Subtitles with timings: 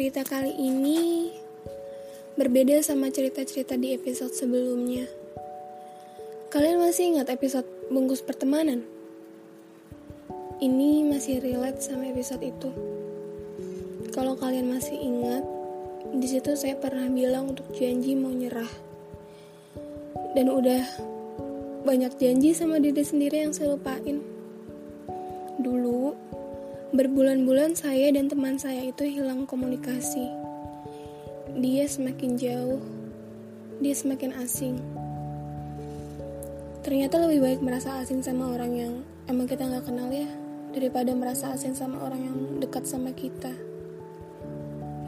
[0.00, 1.28] Cerita kali ini
[2.32, 5.04] berbeda sama cerita-cerita di episode sebelumnya.
[6.48, 8.80] Kalian masih ingat episode bungkus pertemanan?
[10.56, 12.72] Ini masih relate sama episode itu.
[14.16, 15.44] Kalau kalian masih ingat,
[16.16, 18.72] di situ saya pernah bilang untuk janji mau nyerah.
[20.32, 20.80] Dan udah
[21.84, 24.24] banyak janji sama diri sendiri yang saya lupain.
[25.60, 25.99] Dulu,
[27.00, 30.28] Berbulan-bulan saya dan teman saya itu hilang komunikasi.
[31.56, 32.76] Dia semakin jauh,
[33.80, 34.76] dia semakin asing.
[36.84, 38.94] Ternyata lebih baik merasa asing sama orang yang
[39.32, 40.28] emang kita nggak kenal ya,
[40.76, 43.56] daripada merasa asing sama orang yang dekat sama kita.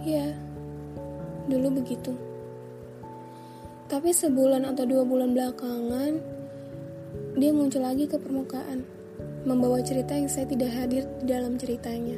[0.09, 0.33] Ya,
[1.45, 2.17] dulu begitu.
[3.93, 6.17] Tapi sebulan atau dua bulan belakangan,
[7.37, 9.02] dia muncul lagi ke permukaan
[9.43, 12.15] membawa cerita yang saya tidak hadir di dalam ceritanya.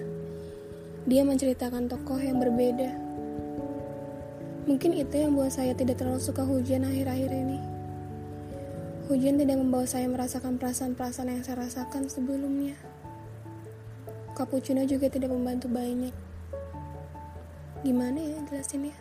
[1.08, 2.92] Dia menceritakan tokoh yang berbeda.
[4.64, 7.60] Mungkin itu yang buat saya tidak terlalu suka hujan akhir-akhir ini.
[9.08, 12.76] Hujan tidak membawa saya merasakan perasaan-perasaan yang saya rasakan sebelumnya.
[14.32, 16.12] Cappuccino juga tidak membantu banyak.
[17.84, 18.96] Gimana ya jelasinnya?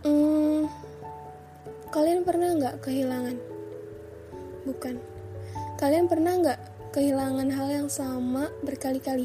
[0.00, 0.64] Hmm,
[1.92, 3.36] kalian pernah nggak kehilangan?
[4.64, 5.19] Bukan
[5.80, 9.24] Kalian pernah nggak kehilangan hal yang sama berkali-kali?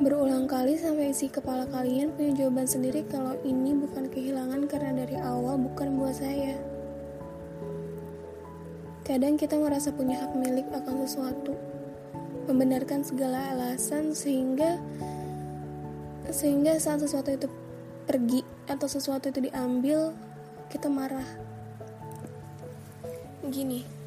[0.00, 5.20] Berulang kali sampai isi kepala kalian punya jawaban sendiri kalau ini bukan kehilangan karena dari
[5.20, 6.56] awal bukan buat saya.
[9.04, 11.60] Kadang kita merasa punya hak milik akan sesuatu,
[12.48, 14.80] membenarkan segala alasan sehingga
[16.32, 17.52] sehingga saat sesuatu itu
[18.08, 20.16] pergi atau sesuatu itu diambil,
[20.72, 21.28] kita marah.
[23.52, 24.01] Gini,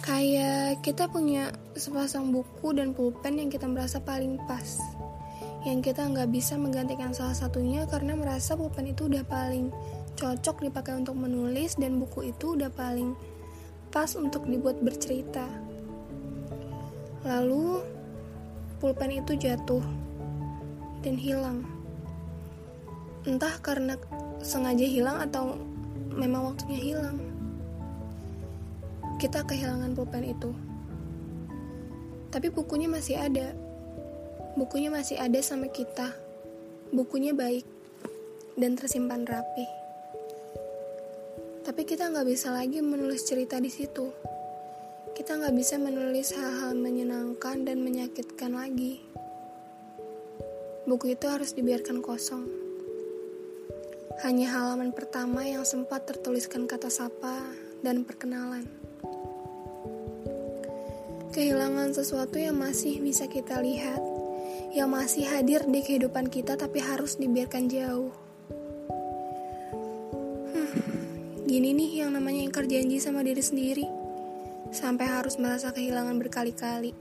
[0.00, 4.80] Kayak kita punya sepasang buku dan pulpen yang kita merasa paling pas.
[5.60, 9.68] Yang kita nggak bisa menggantikan salah satunya karena merasa pulpen itu udah paling
[10.16, 13.12] cocok dipakai untuk menulis dan buku itu udah paling
[13.92, 15.44] pas untuk dibuat bercerita.
[17.28, 17.84] Lalu
[18.80, 19.84] pulpen itu jatuh
[21.04, 21.60] dan hilang.
[23.28, 24.00] Entah karena
[24.40, 25.60] sengaja hilang atau
[26.16, 27.20] memang waktunya hilang
[29.20, 30.48] kita kehilangan pulpen itu.
[32.32, 33.52] Tapi bukunya masih ada.
[34.56, 36.16] Bukunya masih ada sama kita.
[36.88, 37.68] Bukunya baik
[38.56, 39.68] dan tersimpan rapi.
[41.68, 44.08] Tapi kita nggak bisa lagi menulis cerita di situ.
[45.12, 49.04] Kita nggak bisa menulis hal-hal menyenangkan dan menyakitkan lagi.
[50.88, 52.48] Buku itu harus dibiarkan kosong.
[54.24, 57.36] Hanya halaman pertama yang sempat tertuliskan kata sapa
[57.84, 58.79] dan perkenalan
[61.30, 64.02] kehilangan sesuatu yang masih bisa kita lihat,
[64.74, 68.10] yang masih hadir di kehidupan kita tapi harus dibiarkan jauh.
[70.50, 70.70] Hmm,
[71.46, 73.86] gini nih yang namanya ingkar janji sama diri sendiri,
[74.74, 76.98] sampai harus merasa kehilangan berkali-kali.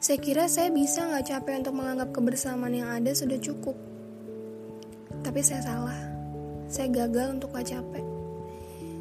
[0.00, 3.76] Saya kira saya bisa nggak capek untuk menganggap kebersamaan yang ada sudah cukup.
[5.20, 6.00] Tapi saya salah.
[6.72, 8.00] Saya gagal untuk gak capek.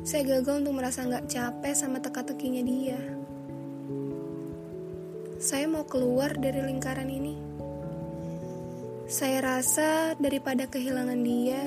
[0.04, 3.21] Saya gagal untuk merasa nggak capek sama teka-tekinya dia
[5.41, 7.34] saya mau keluar dari lingkaran ini.
[9.09, 11.66] Saya rasa daripada kehilangan dia,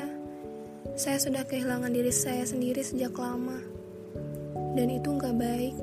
[0.94, 3.58] saya sudah kehilangan diri saya sendiri sejak lama.
[4.78, 5.74] Dan itu gak baik.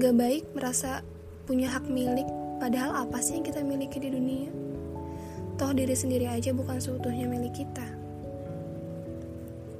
[0.00, 1.04] Gak baik merasa
[1.44, 2.26] punya hak milik,
[2.56, 4.48] padahal apa sih yang kita miliki di dunia?
[5.60, 7.88] Toh diri sendiri aja bukan seutuhnya milik kita.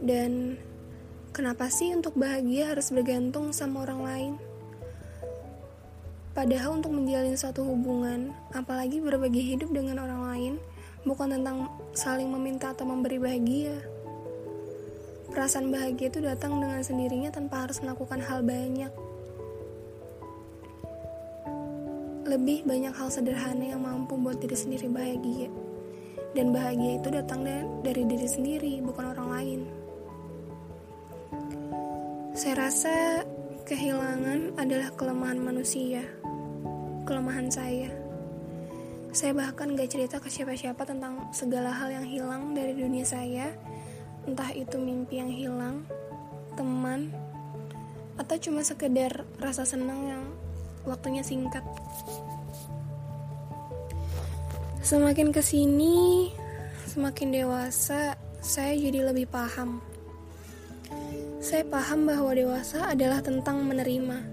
[0.04, 0.60] Dan
[1.32, 4.51] kenapa sih untuk bahagia harus bergantung sama orang lain?
[6.32, 10.54] Padahal untuk menjalin suatu hubungan, apalagi berbagi hidup dengan orang lain,
[11.04, 13.76] bukan tentang saling meminta atau memberi bahagia.
[15.28, 18.88] Perasaan bahagia itu datang dengan sendirinya tanpa harus melakukan hal banyak.
[22.24, 25.52] Lebih banyak hal sederhana yang mampu buat diri sendiri bahagia.
[26.32, 27.44] Dan bahagia itu datang
[27.84, 29.60] dari diri sendiri, bukan orang lain.
[32.32, 33.20] Saya rasa
[33.68, 36.00] kehilangan adalah kelemahan manusia
[37.12, 37.92] kelemahan saya.
[39.12, 43.52] Saya bahkan gak cerita ke siapa-siapa tentang segala hal yang hilang dari dunia saya,
[44.24, 45.84] entah itu mimpi yang hilang,
[46.56, 47.12] teman,
[48.16, 50.24] atau cuma sekedar rasa senang yang
[50.88, 51.60] waktunya singkat.
[54.80, 56.32] Semakin ke sini,
[56.88, 59.84] semakin dewasa, saya jadi lebih paham.
[61.44, 64.31] Saya paham bahwa dewasa adalah tentang menerima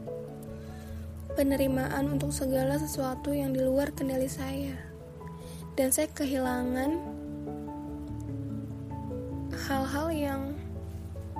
[1.40, 4.76] penerimaan untuk segala sesuatu yang di luar kendali saya.
[5.80, 7.00] dan saya kehilangan
[9.64, 10.42] hal-hal yang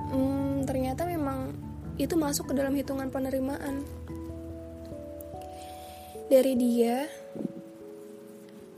[0.08, 1.52] hmm, ternyata memang
[2.00, 3.84] itu masuk ke dalam hitungan penerimaan.
[6.32, 7.04] Dari dia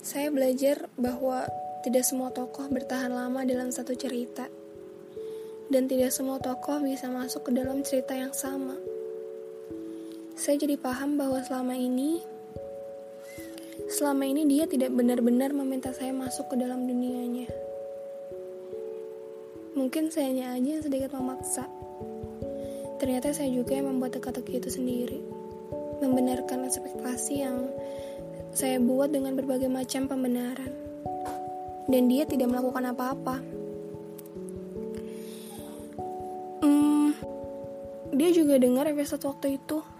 [0.03, 1.47] saya belajar bahwa
[1.87, 4.51] tidak semua tokoh bertahan lama dalam satu cerita.
[5.71, 8.75] Dan tidak semua tokoh bisa masuk ke dalam cerita yang sama
[10.33, 12.25] saya jadi paham bahwa selama ini
[13.93, 17.49] selama ini dia tidak benar-benar meminta saya masuk ke dalam dunianya.
[19.77, 21.69] Mungkin sayanya aja yang sedikit memaksa.
[23.01, 25.21] Ternyata saya juga yang membuat teka-teki itu sendiri.
[26.01, 27.69] Membenarkan ekspektasi yang
[28.53, 30.73] saya buat dengan berbagai macam pembenaran.
[31.89, 33.37] Dan dia tidak melakukan apa-apa.
[36.63, 37.11] Hmm,
[38.15, 39.92] dia juga dengar episode waktu itu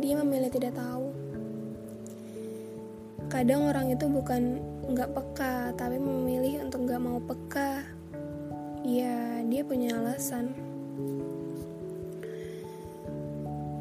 [0.00, 1.12] dia memilih tidak tahu.
[3.26, 7.82] Kadang orang itu bukan nggak peka, tapi memilih untuk nggak mau peka.
[8.86, 10.54] Ya, dia punya alasan.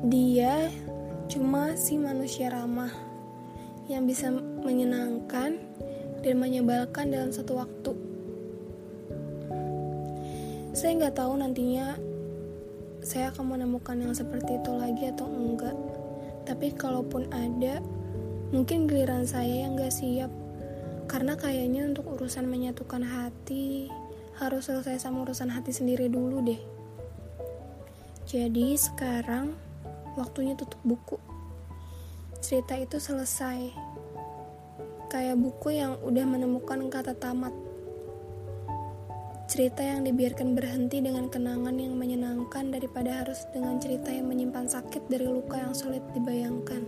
[0.06, 0.70] Dia
[1.30, 2.94] cuma si manusia ramah
[3.86, 4.34] yang bisa
[4.66, 5.62] menyenangkan
[6.26, 7.94] dan menyebalkan dalam satu waktu.
[10.74, 11.96] Saya nggak tahu nantinya
[13.06, 15.78] saya akan menemukan yang seperti itu lagi atau enggak.
[16.46, 17.82] Tapi kalaupun ada,
[18.54, 20.30] mungkin giliran saya yang gak siap.
[21.10, 23.90] Karena kayaknya untuk urusan menyatukan hati,
[24.38, 26.62] harus selesai sama urusan hati sendiri dulu deh.
[28.30, 29.54] Jadi sekarang
[30.18, 31.18] waktunya tutup buku.
[32.42, 33.74] Cerita itu selesai.
[35.10, 37.54] Kayak buku yang udah menemukan kata tamat
[39.46, 45.06] Cerita yang dibiarkan berhenti dengan kenangan yang menyenangkan daripada harus dengan cerita yang menyimpan sakit
[45.06, 46.82] dari luka yang sulit dibayangkan.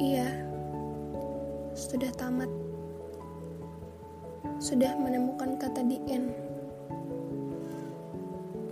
[0.00, 0.24] Iya,
[1.76, 2.48] sudah tamat.
[4.56, 6.32] Sudah menemukan kata di end.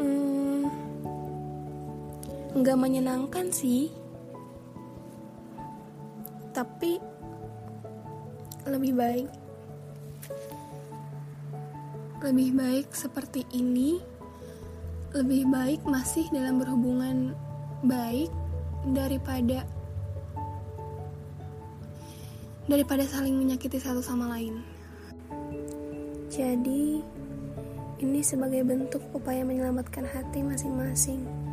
[0.00, 0.72] Hmm,
[2.56, 3.92] nggak menyenangkan sih,
[6.56, 6.96] tapi
[8.64, 9.47] lebih baik
[12.18, 14.02] lebih baik seperti ini,
[15.14, 17.32] lebih baik masih dalam berhubungan
[17.86, 18.30] baik
[18.90, 19.62] daripada
[22.68, 24.60] daripada saling menyakiti satu sama lain.
[26.28, 27.00] Jadi,
[28.04, 31.47] ini sebagai bentuk upaya menyelamatkan hati masing-masing.